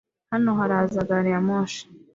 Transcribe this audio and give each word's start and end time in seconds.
Hano 0.31 0.49
haraza 0.59 1.07
gari 1.09 1.29
ya 1.33 1.41
moshi! 1.47 1.83